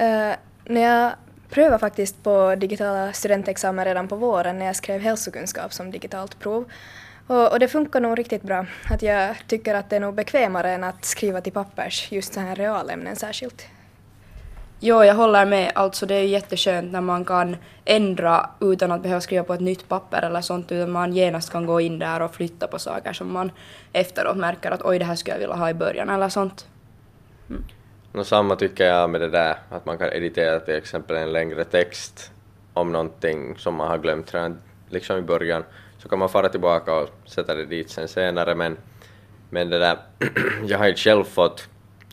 Uh, 0.00 0.34
när 0.64 0.80
jag 0.80 1.12
prövade 1.50 1.78
faktiskt 1.78 2.22
på 2.22 2.54
digitala 2.54 3.12
studentexamen 3.12 3.84
redan 3.84 4.08
på 4.08 4.16
våren 4.16 4.58
när 4.58 4.66
jag 4.66 4.76
skrev 4.76 5.00
hälsokunskap 5.00 5.72
som 5.72 5.90
digitalt 5.90 6.38
prov. 6.38 6.64
Och, 7.26 7.52
och, 7.52 7.58
det 7.58 7.68
funkar 7.68 8.00
nog 8.00 8.18
riktigt 8.18 8.42
bra. 8.42 8.66
Att 8.90 9.02
jag 9.02 9.36
tycker 9.46 9.74
att 9.74 9.90
det 9.90 9.96
är 9.96 10.00
nog 10.00 10.14
bekvämare 10.14 10.70
än 10.70 10.84
att 10.84 11.04
skriva 11.04 11.40
till 11.40 11.52
pappers, 11.52 12.12
just 12.12 12.34
så 12.34 12.40
här 12.40 12.56
realämnen 12.56 13.16
särskilt. 13.16 13.66
Jo, 14.80 15.04
jag 15.04 15.14
håller 15.14 15.46
med. 15.46 15.72
Alltså 15.74 16.06
det 16.06 16.14
är 16.14 16.20
ju 16.20 16.26
jätteskönt 16.26 16.92
när 16.92 17.00
man 17.00 17.24
kan 17.24 17.56
ändra 17.84 18.50
utan 18.60 18.92
att 18.92 19.02
behöva 19.02 19.20
skriva 19.20 19.44
på 19.44 19.54
ett 19.54 19.60
nytt 19.60 19.88
papper 19.88 20.22
eller 20.22 20.40
sånt, 20.40 20.72
utan 20.72 20.90
man 20.90 21.12
genast 21.12 21.52
kan 21.52 21.66
gå 21.66 21.80
in 21.80 21.98
där 21.98 22.22
och 22.22 22.34
flytta 22.34 22.66
på 22.66 22.78
saker 22.78 23.12
som 23.12 23.32
man 23.32 23.52
efteråt 23.92 24.36
märker 24.36 24.70
att 24.70 24.82
oj, 24.82 24.98
det 24.98 25.04
här 25.04 25.14
skulle 25.14 25.34
jag 25.34 25.40
vilja 25.40 25.56
ha 25.56 25.70
i 25.70 25.74
början 25.74 26.08
eller 26.08 26.28
sånt. 26.28 26.66
Mm. 27.50 27.64
No 28.12 28.24
samma 28.24 28.56
tycker 28.56 28.86
jag 28.86 29.10
med 29.10 29.20
det 29.20 29.28
där 29.28 29.56
att 29.70 29.86
man 29.86 29.98
kan 29.98 30.12
editera 30.12 30.60
till 30.60 30.74
exempel 30.74 31.16
en 31.16 31.32
längre 31.32 31.64
text 31.64 32.32
om 32.72 32.92
någonting 32.92 33.56
som 33.58 33.74
man 33.74 33.88
har 33.88 33.98
glömt 33.98 34.34
redan 34.34 34.58
liksom 34.88 35.18
i 35.18 35.22
början 35.22 35.64
så 35.98 36.08
kan 36.08 36.18
man 36.18 36.28
fara 36.28 36.48
tillbaka 36.48 36.94
och 36.94 37.08
sätta 37.24 37.54
det 37.54 37.64
dit 37.64 37.90
sen 37.90 38.08
senare 38.08 38.54
men, 38.54 38.76
men 39.50 39.70
det 39.70 39.78
där 39.78 39.98
jag 40.66 40.78
har 40.78 40.88
inte 40.88 41.00
själv 41.00 41.24
fått, 41.24 41.68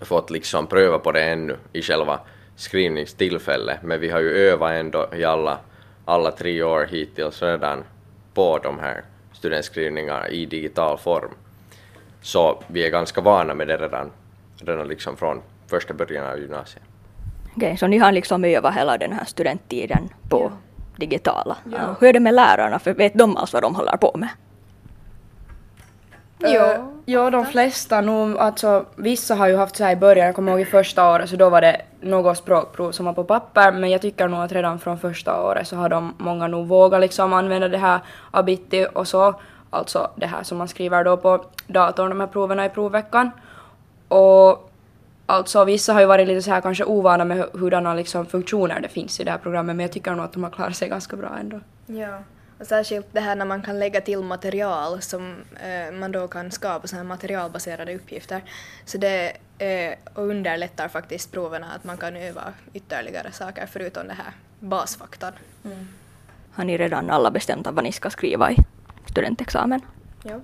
fått 0.00 0.30
liksom 0.30 0.66
pröva 0.66 0.98
på 0.98 1.12
det 1.12 1.22
ännu 1.22 1.56
i 1.72 1.82
själva 1.82 2.20
skrivningstillfället 2.56 3.82
men 3.82 4.00
vi 4.00 4.10
har 4.10 4.20
ju 4.20 4.30
övat 4.30 4.72
ändå 4.72 5.08
i 5.14 5.24
alla, 5.24 5.58
alla 6.04 6.30
tre 6.30 6.62
år 6.62 6.86
hittills 6.90 7.42
redan 7.42 7.84
på 8.34 8.58
de 8.58 8.78
här 8.78 9.04
studentskrivningarna 9.32 10.28
i 10.28 10.46
digital 10.46 10.98
form. 10.98 11.30
Så 12.22 12.62
vi 12.66 12.86
är 12.86 12.90
ganska 12.90 13.20
vana 13.20 13.54
med 13.54 13.68
det 13.68 13.76
redan, 13.76 14.10
redan 14.58 14.88
liksom 14.88 15.16
från 15.16 15.42
första 15.70 15.94
början 15.94 16.26
av 16.26 16.38
gymnasiet. 16.38 16.82
Okej, 17.56 17.66
okay, 17.66 17.76
så 17.76 17.86
ni 17.86 17.98
har 17.98 18.12
liksom 18.12 18.44
övat 18.44 18.74
hela 18.74 18.98
den 18.98 19.12
här 19.12 19.24
studenttiden 19.24 20.08
på 20.28 20.40
ja. 20.40 20.56
digitala. 20.96 21.56
Ja. 21.72 21.96
Hur 22.00 22.08
är 22.08 22.12
det 22.12 22.20
med 22.20 22.34
lärarna, 22.34 22.78
för 22.78 22.94
vet 22.94 23.14
de 23.14 23.36
alls 23.36 23.52
vad 23.52 23.62
de 23.62 23.74
håller 23.74 23.96
på 23.96 24.16
med? 24.16 24.28
Jo, 26.42 26.92
jo, 27.06 27.30
de 27.30 27.46
flesta 27.46 28.00
nog, 28.00 28.38
alltså 28.38 28.84
vissa 28.96 29.34
har 29.34 29.48
ju 29.48 29.56
haft 29.56 29.76
så 29.76 29.84
här 29.84 29.92
i 29.92 29.96
början, 29.96 30.26
jag 30.26 30.34
kommer 30.34 30.52
ihåg 30.52 30.60
i 30.60 30.64
första 30.64 31.10
året 31.10 31.30
så 31.30 31.36
då 31.36 31.50
var 31.50 31.60
det 31.60 31.80
något 32.00 32.38
språkprov 32.38 32.92
som 32.92 33.06
var 33.06 33.12
på 33.12 33.24
papper 33.24 33.72
men 33.72 33.90
jag 33.90 34.02
tycker 34.02 34.28
nog 34.28 34.40
att 34.40 34.52
redan 34.52 34.78
från 34.78 34.98
första 34.98 35.42
året 35.42 35.68
så 35.68 35.76
har 35.76 35.88
de 35.88 36.14
många 36.18 36.46
nog 36.46 36.66
vågat 36.66 37.00
liksom 37.00 37.32
använda 37.32 37.68
det 37.68 37.78
här 37.78 38.00
Abiti 38.30 38.86
och 38.94 39.08
så, 39.08 39.34
alltså 39.70 40.10
det 40.16 40.26
här 40.26 40.42
som 40.42 40.58
man 40.58 40.68
skriver 40.68 41.04
då 41.04 41.16
på 41.16 41.44
datorn, 41.66 42.08
de 42.08 42.20
här 42.20 42.26
proverna 42.26 42.66
i 42.66 42.68
provveckan. 42.68 43.30
Och 44.08 44.59
Alltså 45.30 45.64
vissa 45.64 45.92
har 45.92 46.00
ju 46.00 46.06
varit 46.06 46.28
lite 46.28 46.42
så 46.42 46.50
här 46.50 46.60
kanske 46.60 46.84
ovana 46.84 47.24
med 47.24 47.46
hurdana 47.52 47.94
liksom 47.94 48.26
funktioner 48.26 48.80
det 48.80 48.88
finns 48.88 49.20
i 49.20 49.24
det 49.24 49.30
här 49.30 49.38
programmet 49.38 49.76
men 49.76 49.84
jag 49.84 49.92
tycker 49.92 50.10
nog 50.14 50.24
att 50.24 50.32
de 50.32 50.42
har 50.44 50.50
klarat 50.50 50.76
sig 50.76 50.88
ganska 50.88 51.16
bra 51.16 51.38
ändå. 51.40 51.60
Ja, 51.86 52.18
och 52.60 52.66
särskilt 52.66 53.06
det 53.12 53.20
här 53.20 53.36
när 53.36 53.44
man 53.44 53.62
kan 53.62 53.78
lägga 53.78 54.00
till 54.00 54.22
material 54.22 55.02
som 55.02 55.34
eh, 55.60 55.92
man 55.92 56.12
då 56.12 56.28
kan 56.28 56.50
skapa 56.50 56.86
så 56.86 56.96
här 56.96 57.04
materialbaserade 57.04 57.94
uppgifter. 57.94 58.42
Så 58.84 58.98
det 58.98 59.36
eh, 59.58 59.94
underlättar 60.14 60.88
faktiskt 60.88 61.32
proven 61.32 61.64
att 61.64 61.84
man 61.84 61.96
kan 61.96 62.16
öva 62.16 62.42
ytterligare 62.72 63.32
saker 63.32 63.66
förutom 63.66 64.06
det 64.06 64.14
här 64.14 64.32
basfaktan. 64.60 65.32
Mm. 65.64 65.88
Har 66.52 66.64
ni 66.64 66.78
redan 66.78 67.10
alla 67.10 67.30
bestämt 67.30 67.68
vad 67.70 67.84
ni 67.84 67.92
ska 67.92 68.10
skriva 68.10 68.50
i 68.50 68.56
studentexamen? 69.10 69.80
Ja. 70.22 70.40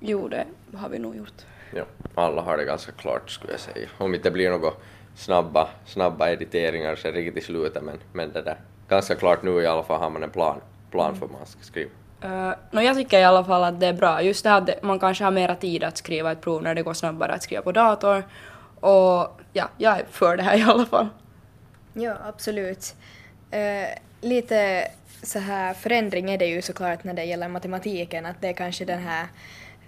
Jo, 0.00 0.28
det 0.28 0.44
har 0.74 0.88
vi 0.88 0.98
nog 0.98 1.16
gjort. 1.16 1.44
Ja, 1.74 1.84
alla 2.20 2.42
har 2.42 2.56
det 2.56 2.64
ganska 2.64 2.92
klart 2.92 3.30
skulle 3.30 3.52
jag 3.52 3.60
säga. 3.60 3.88
Om 3.98 4.14
inte 4.14 4.28
det 4.28 4.32
blir 4.32 4.50
några 4.50 4.72
snabba, 5.14 5.68
snabba 5.86 6.30
editeringar 6.30 6.96
så 6.96 7.08
är 7.08 7.12
det 7.12 7.18
riktigt 7.18 7.42
i 7.42 7.46
slutet 7.46 7.82
men, 7.82 7.98
men 8.12 8.32
det 8.32 8.42
där 8.42 8.56
ganska 8.88 9.14
klart 9.14 9.42
nu 9.42 9.62
i 9.62 9.66
alla 9.66 9.82
fall 9.82 10.00
har 10.00 10.10
man 10.10 10.22
en 10.22 10.30
plan, 10.30 10.60
plan 10.90 11.14
för 11.14 11.26
vad 11.26 11.30
man 11.30 11.46
ska 11.46 11.62
skriva. 11.62 11.90
Uh, 12.24 12.52
no, 12.70 12.80
jag 12.80 12.96
tycker 12.96 13.18
i 13.18 13.24
alla 13.24 13.44
fall 13.44 13.64
att 13.64 13.80
det 13.80 13.86
är 13.86 13.92
bra. 13.92 14.22
Just 14.22 14.44
det 14.44 14.50
här 14.50 14.58
att 14.58 14.82
man 14.82 14.98
kanske 14.98 15.24
har 15.24 15.30
mera 15.30 15.54
tid 15.54 15.84
att 15.84 15.96
skriva 15.96 16.32
ett 16.32 16.40
prov 16.40 16.62
när 16.62 16.74
det 16.74 16.82
går 16.82 16.94
snabbare 16.94 17.32
att 17.32 17.42
skriva 17.42 17.62
på 17.62 17.72
dator. 17.72 18.24
Och 18.80 19.40
ja, 19.52 19.68
jag 19.78 20.00
är 20.00 20.04
för 20.10 20.36
det 20.36 20.42
här 20.42 20.58
i 20.58 20.62
alla 20.62 20.86
fall. 20.86 21.08
Ja, 21.92 22.16
absolut. 22.28 22.94
Uh, 23.54 23.88
lite 24.20 24.88
så 25.22 25.38
här 25.38 25.74
förändring 25.74 26.30
är 26.30 26.38
det 26.38 26.46
ju 26.46 26.62
såklart 26.62 27.04
när 27.04 27.14
det 27.14 27.24
gäller 27.24 27.48
matematiken, 27.48 28.26
att 28.26 28.40
det 28.40 28.48
är 28.48 28.52
kanske 28.52 28.84
den 28.84 29.02
här 29.02 29.26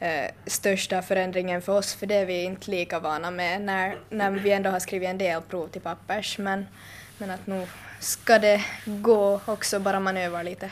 eh, 0.03 0.31
största 0.47 1.03
förändringen 1.03 1.63
för 1.63 1.73
oss, 1.79 1.95
för 1.95 2.07
det 2.07 2.15
är 2.15 2.27
vi 2.27 2.43
inte 2.43 2.71
lika 2.71 2.99
vana 2.99 3.31
med 3.31 3.61
när, 3.61 3.97
när 4.11 4.31
vi 4.31 4.53
ändå 4.53 4.71
har 4.71 4.81
skrivit 4.81 5.09
en 5.09 5.19
del 5.19 5.43
prov 5.43 5.69
till 5.69 5.81
pappers. 5.81 6.39
Men, 6.39 6.67
men 7.19 7.31
att 7.31 7.47
nu 7.47 7.67
ska 8.01 8.39
det 8.39 8.65
gå 8.85 9.41
också, 9.47 9.81
bara 9.81 10.01
man 10.01 10.17
övar 10.17 10.45
lite. 10.45 10.71